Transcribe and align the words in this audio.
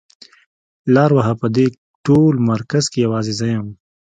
لار 0.93 1.11
وهه 1.17 1.33
په 1.41 1.47
دې 1.55 1.67
ټول 2.05 2.33
مرکز 2.51 2.83
کې 2.91 2.99
يوازې 3.05 3.33
زه 3.39 3.45
يم. 3.55 3.67